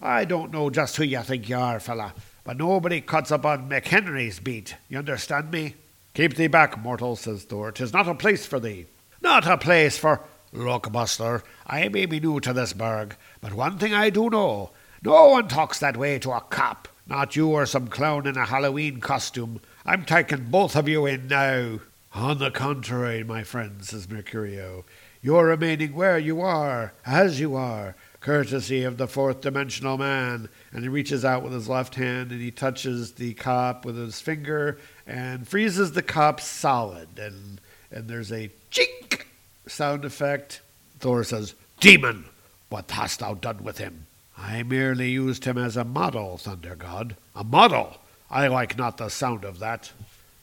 [0.00, 2.14] I don't know just who you think you are, fella,
[2.48, 4.74] but nobody cuts up on McHenry's beat.
[4.88, 5.74] You understand me?
[6.14, 7.70] Keep thee back, mortal, says Thor.
[7.70, 8.86] Tis not a place for thee.
[9.20, 10.22] Not a place for.
[10.50, 14.70] Look, Buster, I may be new to this burg, but one thing I do know
[15.02, 16.88] no one talks that way to a cop.
[17.06, 19.60] Not you or some clown in a Halloween costume.
[19.84, 21.80] I'm taking both of you in now.
[22.14, 24.84] On the contrary, my friend, says Mercurio,
[25.20, 30.48] you're remaining where you are, as you are, courtesy of the fourth dimensional man.
[30.72, 34.20] And he reaches out with his left hand and he touches the cop with his
[34.20, 37.18] finger and freezes the cop solid.
[37.18, 39.22] And, and there's a chink
[39.66, 40.60] sound effect.
[40.98, 42.24] Thor says, Demon,
[42.68, 44.06] what hast thou done with him?
[44.36, 47.16] I merely used him as a model, Thunder God.
[47.34, 47.98] A model?
[48.30, 49.92] I like not the sound of that.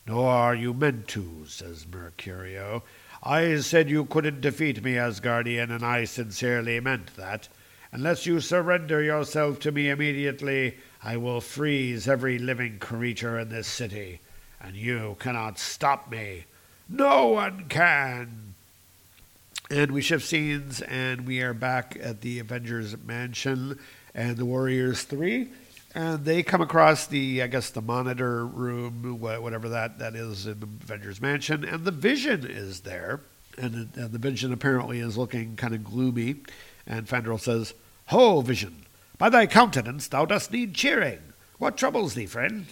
[0.08, 2.84] Nor are you meant to, says Mercurio.
[3.24, 7.48] I said you couldn't defeat me, Asgardian, and I sincerely meant that.
[7.96, 13.68] Unless you surrender yourself to me immediately, I will freeze every living creature in this
[13.68, 14.20] city,
[14.60, 16.44] and you cannot stop me.
[16.90, 18.54] No one can.
[19.72, 23.80] And we shift scenes, and we are back at the Avengers Mansion
[24.14, 25.48] and the Warriors 3
[25.94, 30.60] and they come across the I guess the monitor room, whatever that that is in
[30.60, 33.22] the Avengers Mansion, and the Vision is there,
[33.58, 36.36] and, and the Vision apparently is looking kind of gloomy,
[36.86, 37.74] and Fandral says,
[38.08, 38.86] "Ho, Vision,
[39.18, 41.34] by thy countenance thou dost need cheering.
[41.58, 42.68] What troubles thee, friend?"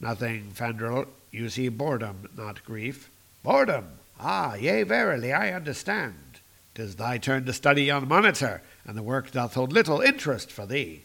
[0.00, 1.08] "Nothing, Fandral.
[1.30, 3.10] You see boredom, not grief."
[3.42, 3.98] "Boredom?
[4.18, 6.40] Ah, yea, verily, I understand.
[6.74, 10.64] Tis thy turn to study on monitor, and the work doth hold little interest for
[10.64, 11.02] thee.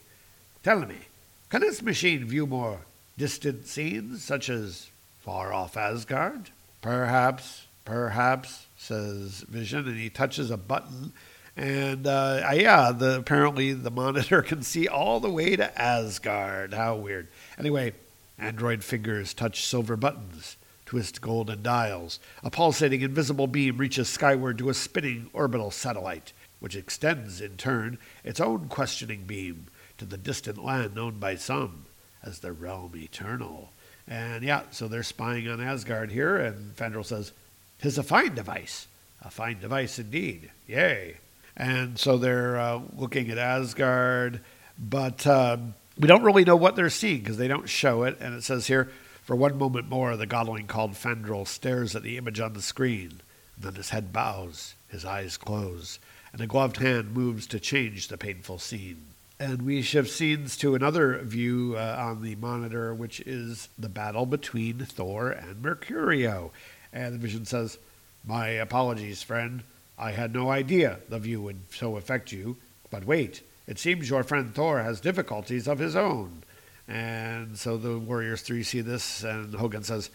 [0.64, 1.08] Tell me."
[1.50, 2.82] Can this machine view more
[3.18, 4.90] Distant scenes such as
[5.22, 6.50] far off Asgard?
[6.82, 11.14] Perhaps, perhaps, says Vision, and he touches a button.
[11.56, 16.74] And uh, yeah, the, apparently the monitor can see all the way to Asgard.
[16.74, 17.28] How weird.
[17.60, 17.94] Anyway,
[18.40, 22.20] android fingers touch silver buttons, twist golden dials.
[22.44, 28.00] A pulsating invisible beam reaches skyward to a spinning orbital satellite, which extends, in turn,
[28.24, 29.68] its own questioning beam
[30.00, 31.86] to the distant land known by some
[32.24, 33.72] as the realm eternal.
[34.08, 37.32] And yeah, so they're spying on Asgard here, and Fandral says,
[37.80, 38.88] "'Tis a fine device,
[39.22, 40.52] a fine device indeed.
[40.68, 41.18] Yay!"
[41.56, 44.42] And so they're uh, looking at Asgard,
[44.78, 48.18] but um, we don't really know what they're seeing because they don't show it.
[48.20, 48.92] And it says here,
[49.24, 53.22] "For one moment more, the godling called Fandral stares at the image on the screen,
[53.56, 56.00] and then his head bows, his eyes close,
[56.32, 59.14] and a gloved hand moves to change the painful scene."
[59.44, 64.26] and we shift scenes to another view uh, on the monitor, which is the battle
[64.26, 66.52] between Thor and Mercurio.
[66.94, 67.78] And the vision says,
[68.24, 69.64] My apologies, friend.
[69.98, 72.58] I had no idea the view would so affect you.
[72.90, 76.44] But wait, it seems your friend Thor has difficulties of his own.
[76.88, 80.10] And so the Warriors 3 see this, and Hogun says,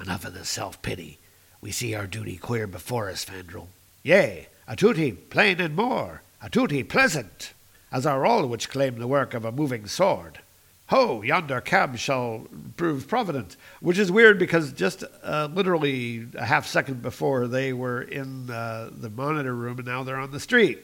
[0.00, 1.18] Enough of this self pity.
[1.60, 3.66] We see our duty clear before us, Fandral.
[4.02, 7.54] Yea, a duty plain and more, a duty pleasant
[7.92, 10.40] as are all which claim the work of a moving sword.
[10.88, 12.46] Ho, yonder cab shall
[12.76, 18.02] prove provident, which is weird because just uh, literally a half second before they were
[18.02, 20.78] in uh, the monitor room and now they're on the street.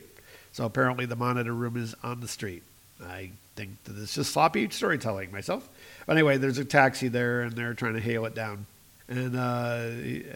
[0.53, 2.65] So apparently the monitor room is on the street.
[3.01, 5.69] I think that it's just sloppy storytelling myself.
[6.07, 8.67] But anyway, there's a taxi there and they're trying to hail it down.
[9.09, 9.87] And, uh,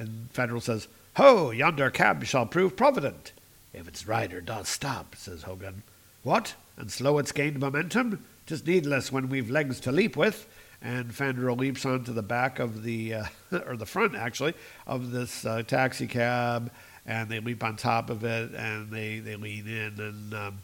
[0.01, 3.33] and Fandral says, Ho, yonder cab shall prove provident.
[3.73, 5.83] If its rider does stop, says Hogun.
[6.23, 6.55] What?
[6.77, 8.25] And slow its gained momentum?
[8.47, 10.47] Tis needless when we've legs to leap with.
[10.83, 13.25] And Fandral leaps onto the back of the, uh,
[13.67, 14.55] or the front actually,
[14.87, 16.71] of this uh, taxi cab,
[17.07, 20.59] and they leap on top of it, and they, they lean in, and um,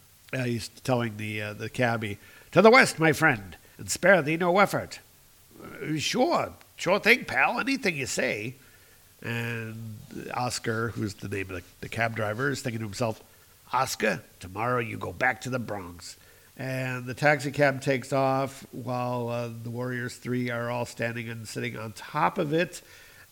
[0.45, 2.18] he's telling the uh, the cabbie,
[2.53, 5.01] "To the west, my friend, and spare thee no effort."
[5.62, 7.59] Uh, sure, sure thing, pal.
[7.59, 8.55] Anything you say.
[9.23, 9.99] And
[10.35, 13.23] Oscar, who's the name of the, the cab driver, is thinking to himself,
[13.73, 16.16] Oscar, tomorrow you go back to the Bronx.
[16.57, 21.49] And the taxi cab takes off while uh, the Warriors Three are all standing and
[21.49, 22.83] sitting on top of it.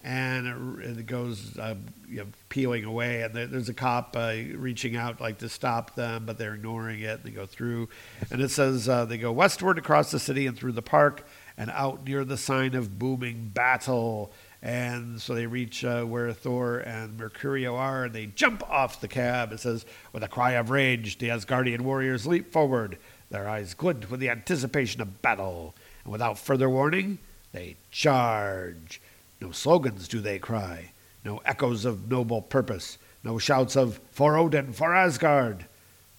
[0.03, 1.75] And it, it goes uh,
[2.09, 3.21] you know, peeling away.
[3.21, 7.23] And there's a cop uh, reaching out like to stop them, but they're ignoring it.
[7.23, 7.91] They go through.
[8.31, 11.27] And it says uh, they go westward across the city and through the park
[11.59, 14.33] and out near the sign of booming battle.
[14.63, 19.09] And so they reach uh, where Thor and Mercurio are, and they jump off the
[19.09, 19.53] cab.
[19.53, 22.99] It says, with a cry of rage, the Asgardian warriors leap forward,
[23.31, 25.75] their eyes glint with the anticipation of battle.
[26.05, 27.19] And without further warning,
[27.53, 29.01] they charge.
[29.41, 30.93] No slogans do they cry,
[31.25, 35.65] no echoes of noble purpose, no shouts of, For Odin, for Asgard.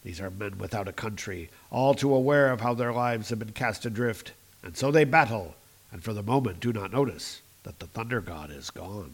[0.03, 3.51] These are men without a country, all too aware of how their lives have been
[3.51, 4.31] cast adrift.
[4.63, 5.53] And so they battle,
[5.91, 9.11] and for the moment do not notice that the thunder god is gone.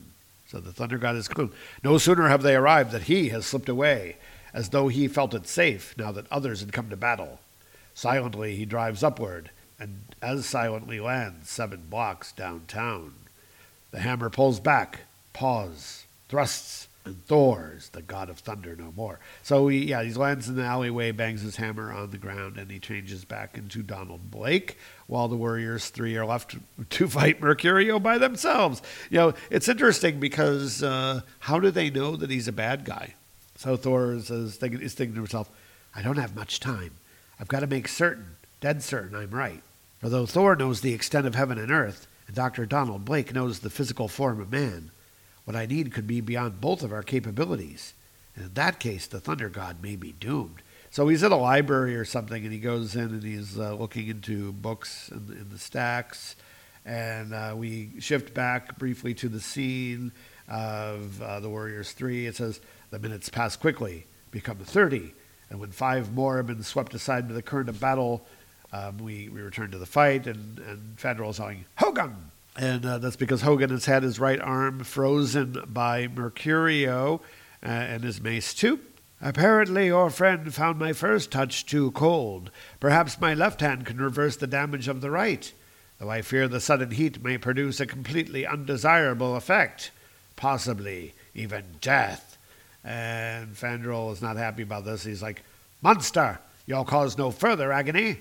[0.48, 1.52] So the thunder god is gone.
[1.84, 4.18] No sooner have they arrived that he has slipped away,
[4.54, 7.40] as though he felt it safe now that others had come to battle.
[7.94, 13.14] Silently he drives upward, and as silently lands seven blocks downtown.
[13.92, 15.02] The hammer pulls back,
[15.34, 19.20] pause, thrusts, and Thor's the god of thunder no more.
[19.44, 22.70] So he, yeah, he lands in the alleyway, bangs his hammer on the ground, and
[22.70, 26.56] he changes back into Donald Blake, while the Warriors three are left
[26.90, 28.82] to fight Mercurio by themselves.
[29.10, 33.16] You know, it's interesting because uh, how do they know that he's a bad guy?
[33.56, 35.50] So Thor is, thinking, is thinking to himself,
[35.96, 36.92] I don't have much time.
[37.40, 39.64] I've got to make certain, dead certain, I'm right.
[40.00, 42.66] For though Thor knows the extent of heaven and earth, and Dr.
[42.66, 44.92] Donald Blake knows the physical form of man,
[45.48, 47.94] what I need could be beyond both of our capabilities.
[48.36, 50.62] And in that case, the Thunder God may be doomed.
[50.92, 54.10] So he's in a library or something, and he goes in and he's uh, looking
[54.10, 56.36] into books in, in the stacks.
[56.86, 60.12] And uh, we shift back briefly to the scene
[60.50, 62.28] of uh, the Warriors 3.
[62.28, 65.14] It says, The minutes pass quickly, become 30.
[65.50, 68.28] And when five more have been swept aside by the current of battle,
[68.74, 72.32] um, we, we return to the fight, and, and Fandral is yelling, Hogun!
[72.58, 77.20] And uh, that's because Hogun has had his right arm frozen by Mercurio
[77.64, 78.80] uh, and his mace too.
[79.22, 82.50] Apparently, your friend found my first touch too cold.
[82.80, 85.52] Perhaps my left hand can reverse the damage of the right,
[86.00, 89.92] though I fear the sudden heat may produce a completely undesirable effect,
[90.36, 92.38] possibly even death.
[92.84, 95.04] And Fandral is not happy about this.
[95.04, 95.44] He's like,
[95.82, 98.18] Monster, you'll cause no further agony.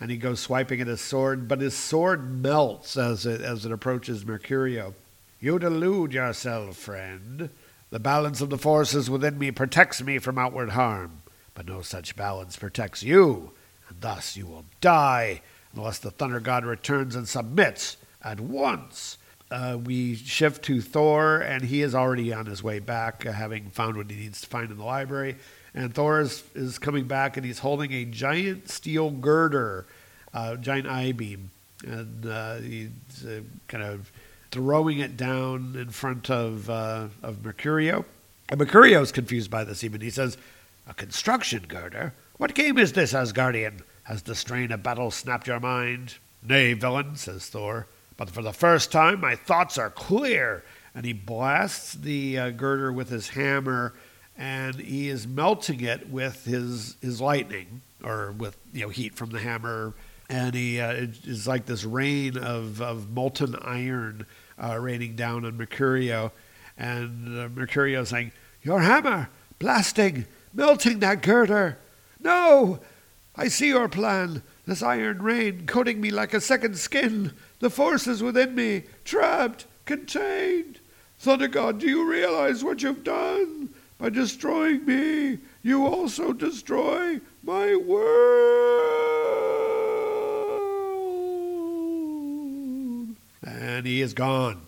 [0.00, 3.72] And he goes swiping at his sword, but his sword melts as it, as it
[3.72, 4.94] approaches Mercurio.
[5.40, 7.50] You delude yourself, friend.
[7.90, 11.22] The balance of the forces within me protects me from outward harm,
[11.54, 13.52] but no such balance protects you,
[13.88, 15.42] and thus you will die
[15.74, 19.18] unless the Thunder God returns and submits at once.
[19.50, 23.70] Uh, we shift to Thor, and he is already on his way back, uh, having
[23.70, 25.36] found what he needs to find in the library.
[25.74, 29.86] And Thor is, is coming back, and he's holding a giant steel girder,
[30.34, 31.50] uh, giant I beam,
[31.86, 32.90] and uh, he's
[33.24, 34.10] uh, kind of
[34.50, 38.04] throwing it down in front of uh, of Mercurio.
[38.48, 39.84] And Mercurio is confused by this.
[39.84, 40.36] Even he says,
[40.88, 42.14] "A construction girder?
[42.36, 43.82] What game is this, Asgardian?
[44.04, 47.86] Has the strain of battle snapped your mind?" "Nay, villain," says Thor.
[48.16, 50.64] But for the first time, my thoughts are clear.
[50.94, 53.94] And he blasts the uh, girder with his hammer,
[54.40, 59.30] and he is melting it with his his lightning, or with you know heat from
[59.30, 59.92] the hammer.
[60.30, 60.92] And he uh,
[61.24, 64.26] is like this rain of, of molten iron
[64.62, 66.30] uh, raining down on Mercurio.
[66.78, 68.30] And uh, Mercurio saying,
[68.62, 71.78] Your hammer, blasting, melting that girder.
[72.20, 72.78] No,
[73.36, 74.44] I see your plan.
[74.66, 77.32] This iron rain coating me like a second skin.
[77.58, 80.78] The forces within me, trapped, contained.
[81.18, 83.70] Thunder God, do you realize what you've done?
[84.00, 88.96] By destroying me, you also destroy my world.
[93.46, 94.62] And he is gone.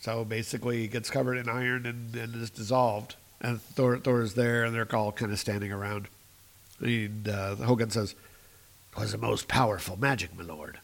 [0.00, 3.16] So basically, he gets covered in iron and, and is dissolved.
[3.42, 6.08] And Thor, Thor is there, and they're all kind of standing around.
[6.80, 8.14] And uh, Hogun says,
[8.92, 10.78] "'Twas the most powerful magic, my lord."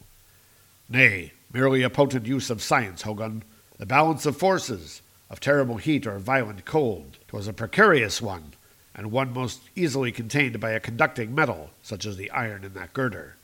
[0.89, 3.43] Nay, merely a potent use of science, Hogun.
[3.79, 7.17] The balance of forces, of terrible heat or violent cold.
[7.27, 8.53] 'Twas a precarious one,
[8.95, 12.93] and one most easily contained by a conducting metal, such as the iron in that
[12.93, 13.35] girder.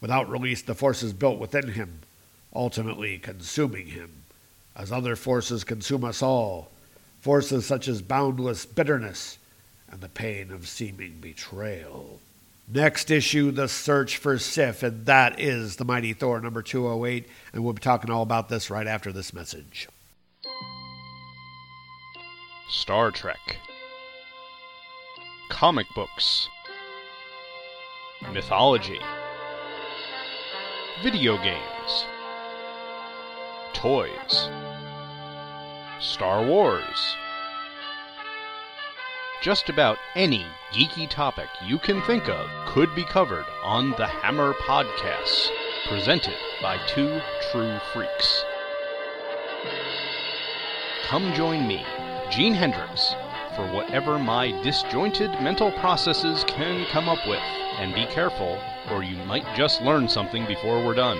[0.00, 2.00] Without release, the forces built within him,
[2.54, 4.10] ultimately consuming him,
[4.76, 6.70] as other forces consume us all.
[7.20, 9.38] Forces such as boundless bitterness
[9.88, 12.20] and the pain of seeming betrayal.
[12.66, 17.62] Next issue, The Search for Sif, and that is The Mighty Thor number 208, and
[17.62, 19.88] we'll be talking all about this right after this message.
[22.68, 23.58] Star Trek,
[25.48, 26.48] comic books,
[28.32, 28.98] mythology,
[31.02, 32.06] video games,
[33.72, 34.48] toys,
[36.00, 37.16] Star Wars.
[39.42, 44.54] Just about any geeky topic you can think of could be covered on the Hammer
[44.54, 45.48] Podcasts,
[45.88, 47.20] presented by two
[47.50, 48.44] true freaks.
[51.04, 51.84] Come join me,
[52.32, 53.14] Gene Hendricks,
[53.54, 57.42] for whatever my disjointed mental processes can come up with.
[57.76, 58.58] And be careful,
[58.90, 61.18] or you might just learn something before we're done.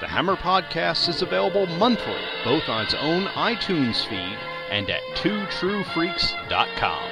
[0.00, 4.36] The Hammer Podcast is available monthly, both on its own iTunes feed
[4.70, 7.10] and at twotruefreaks.com.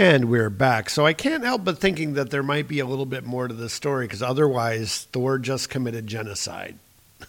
[0.00, 0.88] And we're back.
[0.88, 3.52] So I can't help but thinking that there might be a little bit more to
[3.52, 6.78] this story because otherwise Thor just committed genocide.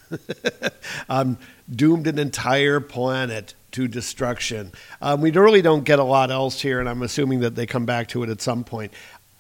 [1.10, 1.38] um,
[1.70, 4.72] doomed an entire planet to destruction.
[5.02, 7.86] Um, we really don't get a lot else here, and I'm assuming that they come
[7.86, 8.94] back to it at some point.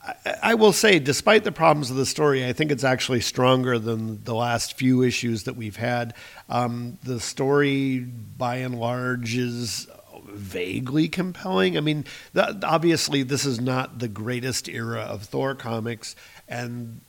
[0.06, 3.80] I, I will say, despite the problems of the story, I think it's actually stronger
[3.80, 6.16] than the last few issues that we've had.
[6.50, 9.88] Um, the story, by and large, is
[10.34, 11.78] vaguely compelling.
[11.78, 16.16] I mean, obviously, this is not the greatest era of Thor comics,
[16.48, 17.02] and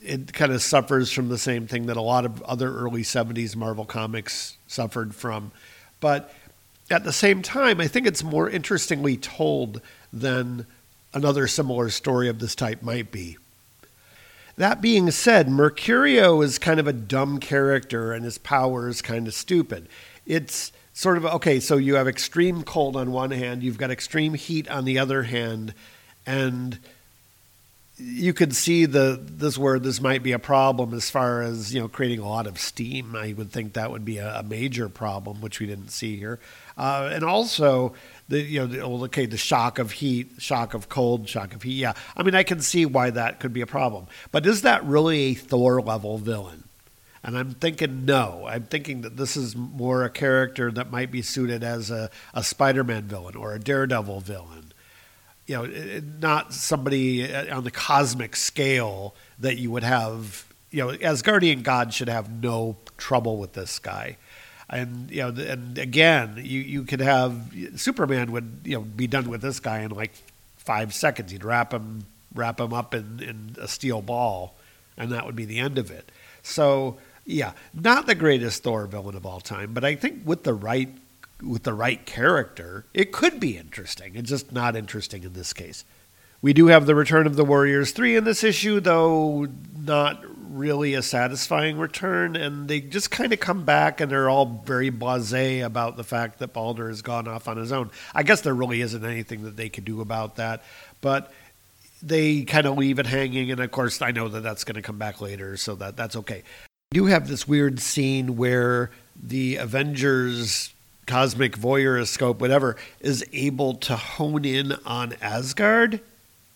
[0.00, 3.56] it kind of suffers from the same thing that a lot of other early 70s
[3.56, 5.50] Marvel comics suffered from.
[6.00, 6.32] But
[6.90, 9.80] at the same time, I think it's more interestingly told
[10.12, 10.66] than
[11.12, 13.36] another similar story of this type might be.
[14.56, 19.26] That being said, Mercurio is kind of a dumb character and his power is kind
[19.26, 19.88] of stupid.
[20.26, 24.34] It's sort of okay, so you have extreme cold on one hand, you've got extreme
[24.34, 25.72] heat on the other hand,
[26.26, 26.76] and
[27.98, 31.80] you could see the this where this might be a problem as far as you
[31.80, 33.14] know creating a lot of steam.
[33.14, 36.40] I would think that would be a, a major problem, which we didn't see here,
[36.76, 37.94] uh, and also
[38.28, 41.74] the you know the, okay the shock of heat, shock of cold, shock of heat.
[41.74, 44.82] Yeah, I mean I can see why that could be a problem, but is that
[44.82, 46.64] really a Thor level villain?
[47.28, 48.46] And I'm thinking no.
[48.48, 52.42] I'm thinking that this is more a character that might be suited as a, a
[52.42, 54.72] Spider-Man villain or a Daredevil villain.
[55.46, 60.46] You know, not somebody uh, on the cosmic scale that you would have.
[60.70, 64.16] You know, Asgardian God should have no trouble with this guy.
[64.70, 69.28] And you know, and again, you you could have Superman would you know be done
[69.28, 70.12] with this guy in like
[70.56, 71.30] five seconds.
[71.30, 74.54] He'd wrap him wrap him up in, in a steel ball,
[74.96, 76.10] and that would be the end of it.
[76.42, 76.96] So
[77.28, 80.88] yeah, not the greatest Thor villain of all time, but I think with the right
[81.42, 84.16] with the right character, it could be interesting.
[84.16, 85.84] It's just not interesting in this case.
[86.40, 90.94] We do have the return of the Warriors 3 in this issue, though not really
[90.94, 92.34] a satisfying return.
[92.34, 96.38] And they just kind of come back and they're all very blase about the fact
[96.38, 97.90] that Balder has gone off on his own.
[98.14, 100.64] I guess there really isn't anything that they could do about that.
[101.00, 101.32] But
[102.02, 103.50] they kind of leave it hanging.
[103.50, 106.16] And of course, I know that that's going to come back later, so that, that's
[106.16, 106.42] okay.
[106.90, 110.72] Do have this weird scene where the Avengers
[111.06, 116.00] cosmic voyeuroscope, whatever, is able to hone in on Asgard?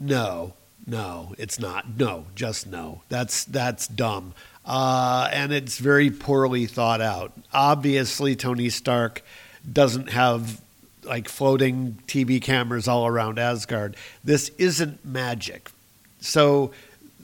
[0.01, 0.55] No,
[0.87, 1.99] no, it's not.
[1.99, 3.03] No, just no.
[3.11, 4.33] That's that's dumb,
[4.65, 7.35] uh, and it's very poorly thought out.
[7.53, 9.23] Obviously, Tony Stark
[9.71, 10.63] doesn't have
[11.05, 13.97] like floating TV cameras all around Asgard.
[14.25, 15.69] This isn't magic,
[16.23, 16.73] so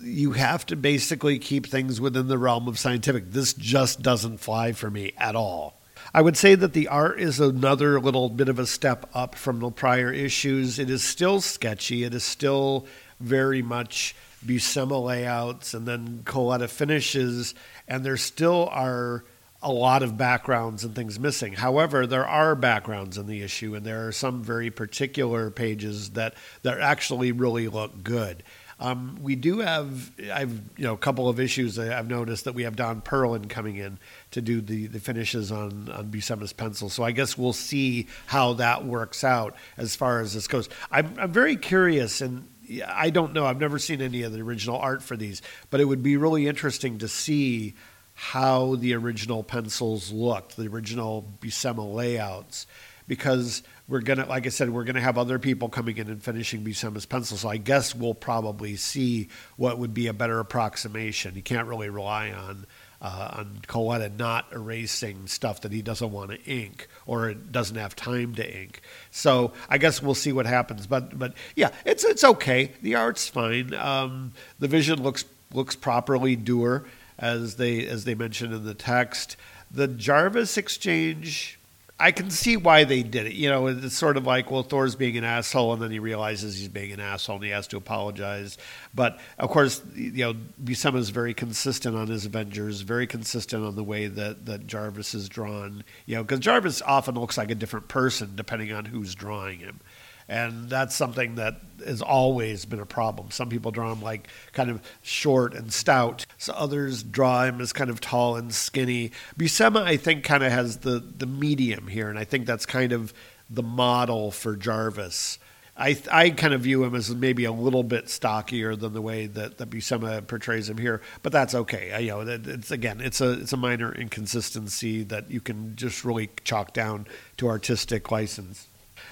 [0.01, 3.33] you have to basically keep things within the realm of scientific.
[3.33, 5.81] This just doesn't fly for me at all.
[6.15, 9.61] I would say that the art is another little bit of a step up from
[9.61, 10.79] the prior issues.
[10.79, 12.05] It is still sketchy.
[12.05, 12.87] It is still
[13.21, 17.55] very much Buscema layouts and then Colletta finishes,
[17.87, 19.25] and there still are
[19.61, 21.53] a lot of backgrounds and things missing.
[21.53, 26.35] However, there are backgrounds in the issue, and there are some very particular pages that,
[26.63, 28.45] that actually really look good.
[28.81, 32.63] Um, we do have, I've you know, a couple of issues I've noticed that we
[32.63, 33.99] have Don Perlin coming in
[34.31, 36.89] to do the, the finishes on on Buscema's pencil.
[36.89, 40.69] So I guess we'll see how that works out as far as this goes.
[40.91, 42.49] I'm I'm very curious and.
[42.87, 43.47] I don't know.
[43.47, 46.47] I've never seen any of the original art for these, but it would be really
[46.47, 47.73] interesting to see
[48.13, 52.67] how the original pencils looked, the original Buscema layouts,
[53.07, 56.63] because we're gonna, like I said, we're gonna have other people coming in and finishing
[56.63, 57.39] Buscema's pencil.
[57.39, 61.35] So I guess we'll probably see what would be a better approximation.
[61.35, 62.67] You can't really rely on
[63.01, 67.95] uh, on Colletta not erasing stuff that he doesn't want to ink or doesn't have
[67.95, 68.83] time to ink.
[69.11, 70.87] So I guess we'll see what happens.
[70.87, 72.73] But but yeah, it's it's okay.
[72.83, 73.73] The art's fine.
[73.75, 76.85] Um, the vision looks looks properly doer
[77.19, 79.37] as they as they mentioned in the text.
[79.71, 81.58] The Jarvis exchange
[82.01, 83.33] I can see why they did it.
[83.33, 86.57] You know, it's sort of like, well, Thor's being an asshole, and then he realizes
[86.57, 88.57] he's being an asshole, and he has to apologize.
[88.95, 93.75] But of course, you know, Buscema is very consistent on his Avengers, very consistent on
[93.75, 95.83] the way that that Jarvis is drawn.
[96.07, 99.81] You know, because Jarvis often looks like a different person depending on who's drawing him.
[100.29, 101.57] And that's something that
[101.87, 103.31] has always been a problem.
[103.31, 106.27] Some people draw him like kind of short and stout.
[106.37, 109.13] So others draw him as kind of tall and skinny.
[109.39, 112.93] Buscema, I think, kind of has the, the medium here, and I think that's kind
[112.93, 113.15] of
[113.49, 115.39] the model for Jarvis.
[115.81, 119.27] I, I kind of view him as maybe a little bit stockier than the way
[119.27, 121.93] that, that Buscema portrays him here, but that's okay.
[121.93, 126.05] I, you know, it's again, it's a it's a minor inconsistency that you can just
[126.05, 127.07] really chalk down
[127.37, 128.69] to artistic license.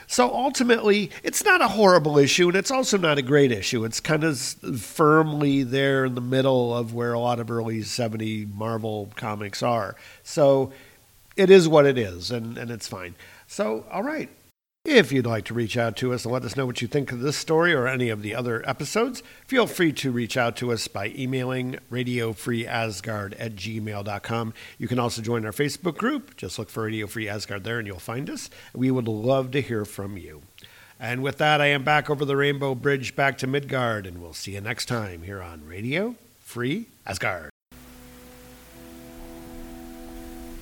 [0.06, 3.84] So ultimately, it's not a horrible issue, and it's also not a great issue.
[3.84, 8.46] It's kind of firmly there in the middle of where a lot of early 70
[8.46, 9.96] Marvel comics are.
[10.22, 10.72] So
[11.36, 13.14] it is what it is, and, and it's fine.
[13.46, 14.30] So, all right.
[14.88, 17.10] If you'd like to reach out to us and let us know what you think
[17.10, 20.70] of this story or any of the other episodes, feel free to reach out to
[20.70, 24.54] us by emailing radiofreeasgard at gmail.com.
[24.78, 26.36] You can also join our Facebook group.
[26.36, 28.48] Just look for Radio Free Asgard there and you'll find us.
[28.72, 30.42] We would love to hear from you.
[31.00, 34.34] And with that, I am back over the Rainbow Bridge back to Midgard, and we'll
[34.34, 37.50] see you next time here on Radio Free Asgard.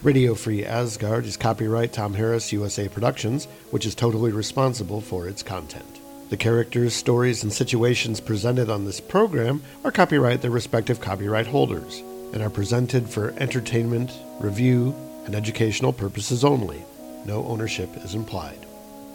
[0.05, 5.42] Radio Free Asgard is copyright Tom Harris USA Productions, which is totally responsible for its
[5.42, 5.98] content.
[6.28, 12.00] The characters, stories, and situations presented on this program are copyright their respective copyright holders
[12.34, 14.94] and are presented for entertainment, review,
[15.24, 16.84] and educational purposes only.
[17.24, 18.66] No ownership is implied.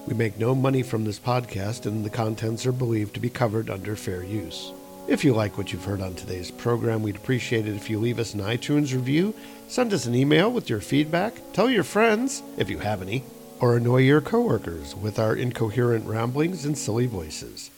[0.07, 3.69] We make no money from this podcast, and the contents are believed to be covered
[3.69, 4.73] under fair use.
[5.09, 8.19] If you like what you've heard on today's program, we'd appreciate it if you leave
[8.19, 9.33] us an iTunes review,
[9.67, 13.23] send us an email with your feedback, tell your friends, if you have any,
[13.59, 17.71] or annoy your coworkers with our incoherent ramblings and silly voices.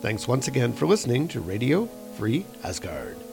[0.00, 3.25] Thanks once again for listening to Radio Free Asgard.